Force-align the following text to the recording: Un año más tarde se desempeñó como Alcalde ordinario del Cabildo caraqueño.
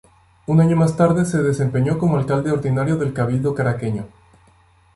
Un 0.47 0.59
año 0.61 0.75
más 0.75 0.97
tarde 0.97 1.25
se 1.25 1.43
desempeñó 1.43 1.99
como 1.99 2.17
Alcalde 2.17 2.49
ordinario 2.49 2.97
del 2.97 3.13
Cabildo 3.13 3.53
caraqueño. 3.53 4.07